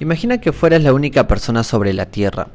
[0.00, 2.48] Imagina que fueras la única persona sobre la Tierra.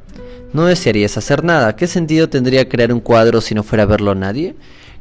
[0.52, 1.76] No desearías hacer nada.
[1.76, 4.54] ¿Qué sentido tendría crear un cuadro si no fuera a verlo nadie?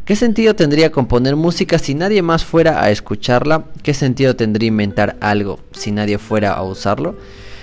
[0.04, 3.66] ¿Qué sentido tendría componer música si nadie más fuera a escucharla?
[3.84, 7.16] ¿Qué sentido tendría inventar algo si nadie fuera a usarlo?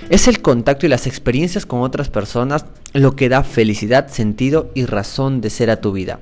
[0.09, 4.85] Es el contacto y las experiencias con otras personas lo que da felicidad, sentido y
[4.85, 6.19] razón de ser a tu vida.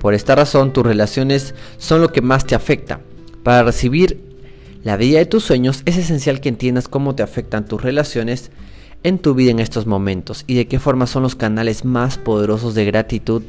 [0.00, 2.98] Por esta razón, tus relaciones son lo que más te afecta.
[3.44, 4.31] Para recibir
[4.84, 8.50] la vida de tus sueños es esencial que entiendas cómo te afectan tus relaciones
[9.04, 12.74] en tu vida en estos momentos y de qué forma son los canales más poderosos
[12.74, 13.42] de gratitud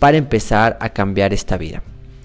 [0.00, 1.82] para empezar a cambiar esta vida.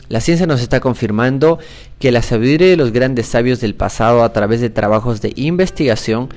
[0.08, 1.60] La ciencia nos está confirmando
[2.00, 6.30] que la sabiduría de los grandes sabios del pasado a través de trabajos de investigación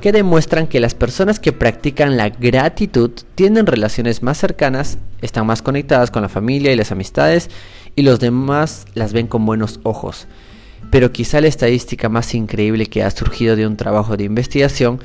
[0.00, 5.62] que demuestran que las personas que practican la gratitud tienen relaciones más cercanas, están más
[5.62, 7.48] conectadas con la familia y las amistades
[7.94, 10.26] y los demás las ven con buenos ojos.
[10.90, 15.00] Pero quizá la estadística más increíble que ha surgido de un trabajo de investigación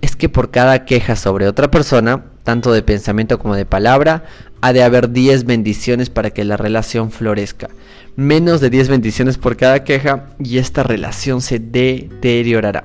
[0.00, 4.24] es que por cada queja sobre otra persona, tanto de pensamiento como de palabra,
[4.60, 7.68] ha de haber 10 bendiciones para que la relación florezca.
[8.16, 12.84] Menos de 10 bendiciones por cada queja y esta relación se deteriorará.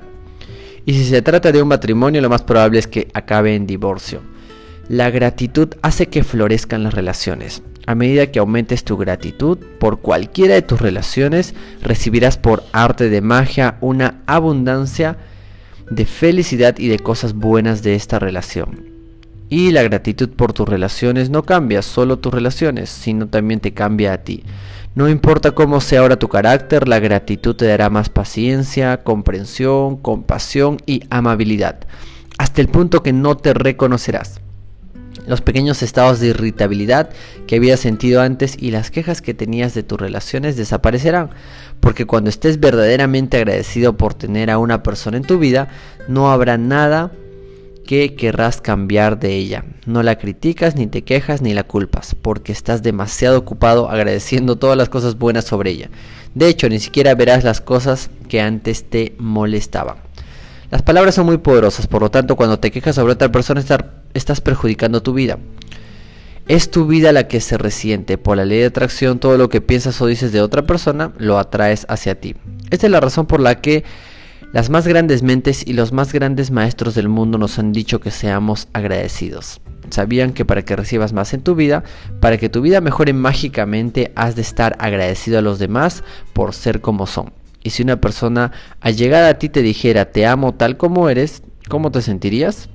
[0.86, 4.22] Y si se trata de un matrimonio, lo más probable es que acabe en divorcio.
[4.88, 7.62] La gratitud hace que florezcan las relaciones.
[7.90, 13.20] A medida que aumentes tu gratitud por cualquiera de tus relaciones, recibirás por arte de
[13.20, 15.16] magia una abundancia
[15.90, 18.84] de felicidad y de cosas buenas de esta relación.
[19.48, 24.12] Y la gratitud por tus relaciones no cambia solo tus relaciones, sino también te cambia
[24.12, 24.44] a ti.
[24.94, 30.76] No importa cómo sea ahora tu carácter, la gratitud te dará más paciencia, comprensión, compasión
[30.86, 31.80] y amabilidad,
[32.38, 34.40] hasta el punto que no te reconocerás.
[35.30, 37.10] Los pequeños estados de irritabilidad
[37.46, 41.30] que habías sentido antes y las quejas que tenías de tus relaciones desaparecerán,
[41.78, 45.68] porque cuando estés verdaderamente agradecido por tener a una persona en tu vida,
[46.08, 47.12] no habrá nada
[47.86, 49.64] que querrás cambiar de ella.
[49.86, 54.76] No la criticas, ni te quejas, ni la culpas, porque estás demasiado ocupado agradeciendo todas
[54.76, 55.90] las cosas buenas sobre ella.
[56.34, 59.98] De hecho, ni siquiera verás las cosas que antes te molestaban.
[60.72, 63.60] Las palabras son muy poderosas, por lo tanto, cuando te quejas sobre otra persona,
[64.14, 65.38] estás perjudicando tu vida.
[66.48, 68.18] Es tu vida la que se resiente.
[68.18, 71.38] Por la ley de atracción, todo lo que piensas o dices de otra persona lo
[71.38, 72.34] atraes hacia ti.
[72.70, 73.84] Esta es la razón por la que
[74.52, 78.10] las más grandes mentes y los más grandes maestros del mundo nos han dicho que
[78.10, 79.60] seamos agradecidos.
[79.90, 81.84] Sabían que para que recibas más en tu vida,
[82.20, 86.80] para que tu vida mejore mágicamente, has de estar agradecido a los demás por ser
[86.80, 87.32] como son.
[87.62, 88.50] Y si una persona
[88.80, 92.68] allegada a ti te dijera te amo tal como eres, ¿cómo te sentirías?